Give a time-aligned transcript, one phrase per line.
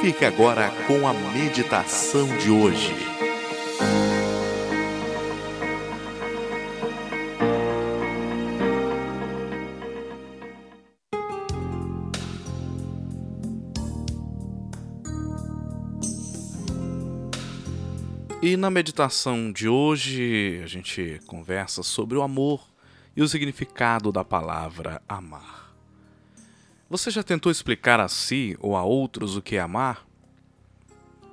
[0.00, 2.94] Fique agora com a meditação de hoje.
[18.46, 22.64] E na meditação de hoje a gente conversa sobre o amor
[23.16, 25.75] e o significado da palavra amar.
[26.88, 30.06] Você já tentou explicar a si ou a outros o que é amar?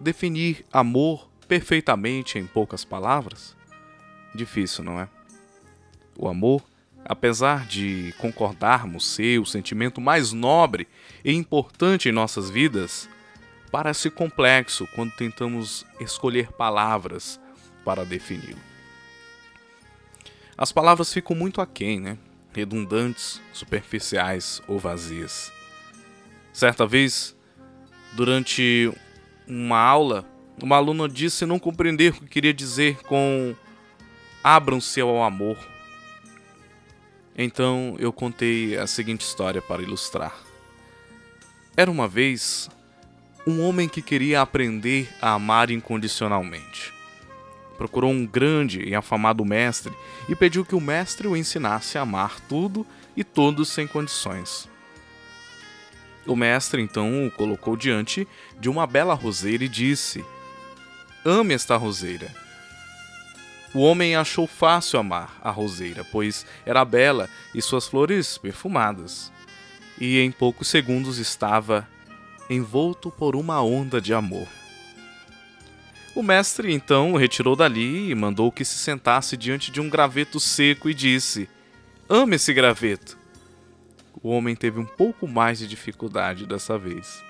[0.00, 3.56] Definir amor perfeitamente em poucas palavras?
[4.34, 5.08] Difícil, não é?
[6.18, 6.64] O amor,
[7.04, 10.88] apesar de concordarmos ser o sentimento mais nobre
[11.24, 13.08] e importante em nossas vidas,
[13.70, 17.38] parece complexo quando tentamos escolher palavras
[17.84, 18.58] para defini-lo.
[20.58, 22.18] As palavras ficam muito aquém, né?
[22.56, 25.52] Redundantes, superficiais ou vazias.
[26.54, 27.36] Certa vez,
[28.14, 28.90] durante
[29.46, 30.24] uma aula,
[30.62, 33.54] uma aluna disse não compreender o que queria dizer com
[34.42, 35.58] abram-se ao amor.
[37.36, 40.34] Então eu contei a seguinte história para ilustrar.
[41.76, 42.70] Era uma vez
[43.46, 46.95] um homem que queria aprender a amar incondicionalmente.
[47.76, 49.92] Procurou um grande e afamado mestre
[50.28, 54.68] e pediu que o mestre o ensinasse a amar tudo e todos sem condições.
[56.26, 58.26] O mestre então o colocou diante
[58.58, 60.24] de uma bela roseira e disse:
[61.24, 62.34] Ame esta roseira.
[63.74, 69.30] O homem achou fácil amar a roseira, pois era bela e suas flores perfumadas.
[70.00, 71.86] E em poucos segundos estava
[72.48, 74.48] envolto por uma onda de amor.
[76.16, 80.40] O mestre então o retirou dali e mandou que se sentasse diante de um graveto
[80.40, 81.46] seco e disse:
[82.08, 83.18] Ame esse graveto.
[84.22, 87.22] O homem teve um pouco mais de dificuldade dessa vez,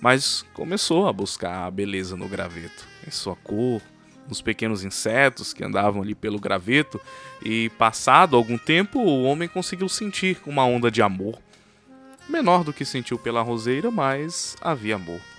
[0.00, 3.82] mas começou a buscar a beleza no graveto, em sua cor,
[4.28, 7.00] nos pequenos insetos que andavam ali pelo graveto,
[7.44, 11.40] e passado algum tempo o homem conseguiu sentir uma onda de amor
[12.28, 15.31] menor do que sentiu pela roseira, mas havia amor.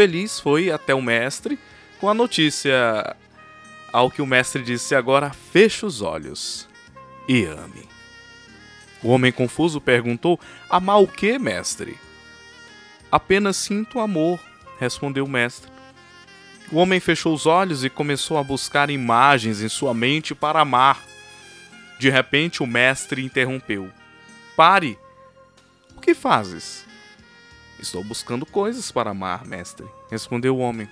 [0.00, 1.58] Feliz foi até o mestre
[2.00, 3.14] com a notícia,
[3.92, 6.66] ao que o mestre disse: Agora feche os olhos
[7.28, 7.86] e ame.
[9.02, 10.40] O homem confuso perguntou:
[10.70, 11.98] Amar o que, mestre?
[13.12, 14.40] Apenas sinto amor,
[14.78, 15.70] respondeu o mestre.
[16.72, 21.04] O homem fechou os olhos e começou a buscar imagens em sua mente para amar.
[21.98, 23.90] De repente, o mestre interrompeu:
[24.56, 24.98] Pare!
[25.94, 26.88] O que fazes?
[27.80, 30.86] Estou buscando coisas para amar, mestre, respondeu o homem.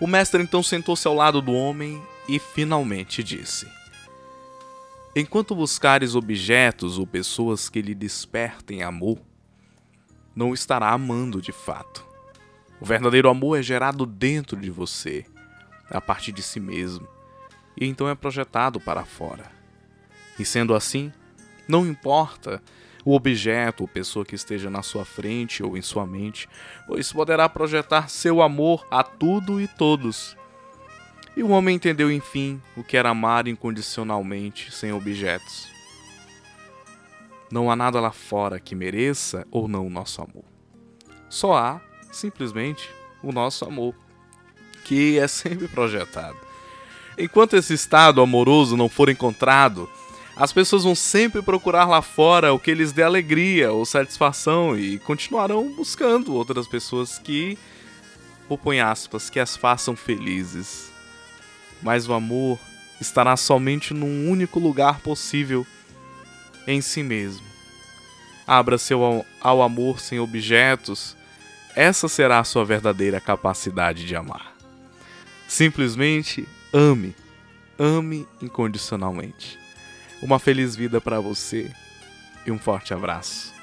[0.00, 3.68] O mestre então sentou-se ao lado do homem e finalmente disse:
[5.14, 9.18] Enquanto buscares objetos ou pessoas que lhe despertem amor,
[10.34, 12.04] não estará amando de fato.
[12.80, 15.24] O verdadeiro amor é gerado dentro de você,
[15.90, 17.06] a partir de si mesmo,
[17.78, 19.52] e então é projetado para fora.
[20.38, 21.12] E sendo assim,
[21.68, 22.62] não importa
[23.04, 26.48] o objeto ou pessoa que esteja na sua frente ou em sua mente,
[26.86, 30.36] pois poderá projetar seu amor a tudo e todos.
[31.36, 35.68] E o homem entendeu enfim o que era amar incondicionalmente sem objetos.
[37.50, 40.44] Não há nada lá fora que mereça ou não o nosso amor.
[41.28, 42.88] Só há, simplesmente,
[43.22, 43.94] o nosso amor,
[44.84, 46.36] que é sempre projetado.
[47.18, 49.88] Enquanto esse estado amoroso não for encontrado,
[50.36, 54.98] as pessoas vão sempre procurar lá fora o que lhes dê alegria ou satisfação e
[54.98, 57.56] continuarão buscando outras pessoas que,
[58.48, 60.90] ou põe aspas, que as façam felizes.
[61.80, 62.58] Mas o amor
[63.00, 65.64] estará somente num único lugar possível,
[66.66, 67.46] em si mesmo.
[68.44, 71.16] Abra-se ao, ao amor sem objetos,
[71.76, 74.52] essa será a sua verdadeira capacidade de amar.
[75.46, 77.14] Simplesmente ame,
[77.78, 79.63] ame incondicionalmente.
[80.24, 81.70] Uma feliz vida para você
[82.46, 83.53] e um forte abraço.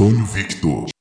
[0.00, 0.97] Antônio Victor.